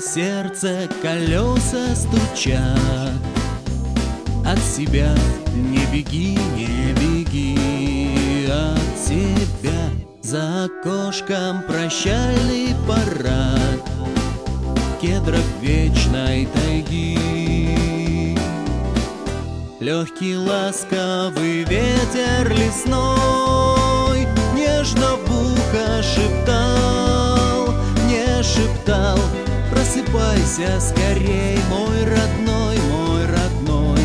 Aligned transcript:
Сердце 0.00 0.88
колеса 1.02 1.94
стучат. 1.94 3.20
От 4.46 4.58
себя 4.58 5.14
не 5.52 5.84
беги, 5.92 6.38
не 6.56 6.92
беги 6.94 8.48
От 8.48 8.98
себя 8.98 9.90
за 10.22 10.64
окошком 10.64 11.62
прощальный 11.68 12.74
парад. 12.88 13.82
Кедров 15.02 15.44
вечной 15.60 16.46
тайги. 16.46 17.18
Легкий 19.80 20.36
ласковый 20.36 21.64
ветер 21.64 22.48
лесной 22.48 24.26
Нежно 24.54 25.16
в 25.16 25.30
ухо 25.30 26.02
шептал, 26.02 27.74
не 28.08 28.42
шептал 28.42 29.18
Просыпайся 29.90 30.80
скорей, 30.80 31.58
мой 31.68 32.04
родной, 32.04 32.78
мой 32.92 33.26
родной 33.26 33.98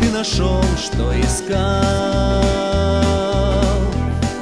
Ты 0.00 0.10
нашел, 0.10 0.62
что 0.78 1.12
искал. 1.20 2.42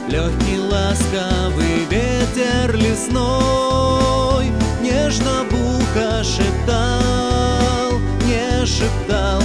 Легкий 0.09 0.61
ласковый 0.61 1.85
ветер 1.91 2.77
лесной 2.77 4.53
Нежно 4.81 5.43
в 5.51 5.79
ухо 5.79 6.23
шептал, 6.23 7.99
не 8.25 8.65
шептал 8.65 9.43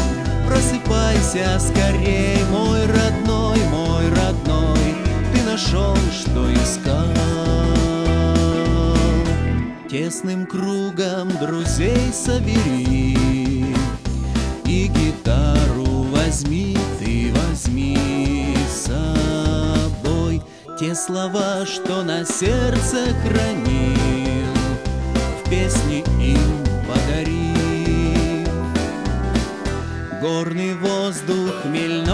Просыпайся 0.47 1.59
скорей, 1.59 2.43
мой 2.51 2.85
родной, 2.85 3.57
мой 3.71 4.07
родной 4.09 4.95
Ты 5.33 5.41
нашел, 5.41 5.95
что 6.13 6.53
искал 6.53 6.98
Тесным 10.09 10.47
кругом 10.47 11.29
друзей 11.39 12.11
собери. 12.11 13.15
И 14.65 14.87
гитару 14.87 16.01
возьми, 16.11 16.75
ты 16.97 17.31
возьми 17.31 18.55
с 18.67 18.87
собой 18.87 20.41
Те 20.79 20.95
слова, 20.95 21.63
что 21.67 22.01
на 22.01 22.25
сердце 22.25 23.13
хранил. 23.21 24.51
В 25.45 25.49
песне 25.51 25.99
им 26.19 26.65
подари. 26.87 28.47
Горный 30.19 30.73
воздух, 30.73 31.53
хмельное 31.61 32.08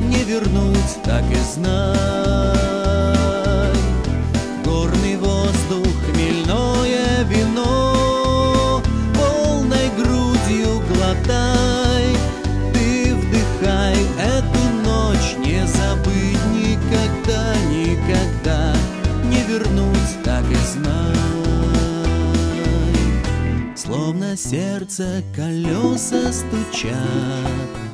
Не 0.00 0.22
вернуть, 0.24 1.02
так 1.04 1.24
и 1.30 1.38
знай. 1.54 2.54
Горный 4.64 5.16
воздух, 5.16 5.86
хмельное 6.06 7.24
вино 7.24 8.80
Полной 9.14 9.90
грудью 9.96 10.80
глотай. 10.88 12.16
Ты 12.72 13.14
вдыхай 13.14 13.96
эту 14.18 14.62
ночь 14.84 15.36
Не 15.38 15.66
забыть 15.66 16.44
никогда, 16.54 17.54
никогда. 17.68 18.74
Не 19.24 19.42
вернуть, 19.42 20.22
так 20.24 20.44
и 20.50 20.56
знай. 20.72 21.08
Словно 23.74 24.36
сердце 24.36 25.22
колеса 25.34 26.32
стучат 26.32 27.87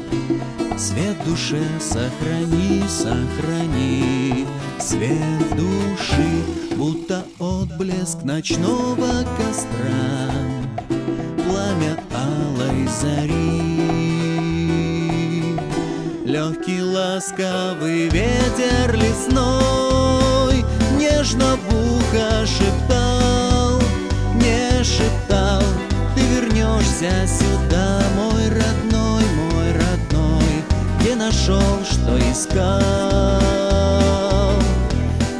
Свет 0.77 1.17
в 1.21 1.29
душе 1.29 1.63
сохрани, 1.81 2.83
сохрани. 2.89 4.47
Свет 4.79 5.57
души, 5.57 6.77
будто 6.77 7.25
отблеск 7.39 8.23
ночного 8.25 9.25
костра. 9.39 10.31
Пламя 11.47 11.97
алой 12.13 12.89
зари. 13.01 13.55
Легкий 16.25 16.83
ласковый 16.83 18.09
ветер 18.09 18.95
лесной 18.95 20.65
Нежно 20.99 21.57
в 21.57 21.69
ухо 21.69 22.45
шептал, 22.45 23.81
не 24.35 24.83
шептал 24.83 25.63
Ты 26.17 26.23
вернешься 26.23 27.27
сюда, 27.27 28.03
нашел, 31.15 31.85
что 31.85 32.19
искал. 32.31 33.31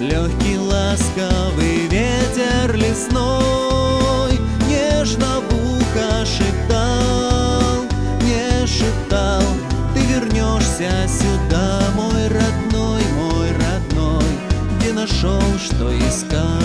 Легкий 0.01 0.59
ласковый 0.59 1.89
ветер 1.89 2.75
лесной 2.75 4.39
Нежно 4.69 5.41
в 5.41 5.55
ухо 5.73 6.25
шептал, 6.25 7.85
не 8.23 8.67
шептал. 8.67 9.43
Ты 9.95 10.01
вернешься 10.01 10.91
сюда, 11.09 11.81
мой 11.95 12.29
родной, 12.29 13.03
мой 13.15 13.49
родной 13.53 14.25
Где 14.79 14.93
нашел, 14.93 15.41
что 15.59 15.97
искал 15.99 16.64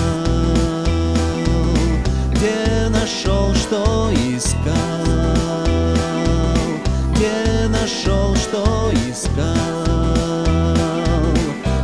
искал 9.10 10.76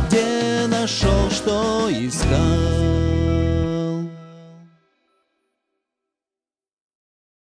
Где 0.08 0.66
нашел, 0.68 1.30
что 1.30 1.88
искал 1.90 3.05